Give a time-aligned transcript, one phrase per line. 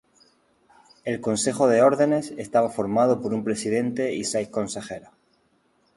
[1.03, 5.11] El Consejo de Órdenes estaba formado por un presidente y seis consejeros.